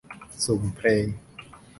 [0.43, 1.05] สุ่มเพลง